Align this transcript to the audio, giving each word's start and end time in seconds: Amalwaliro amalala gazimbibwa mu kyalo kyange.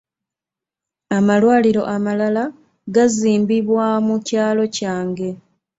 Amalwaliro 1.17 1.81
amalala 1.95 2.43
gazimbibwa 2.95 3.85
mu 4.07 4.15
kyalo 4.27 4.63
kyange. 4.77 5.29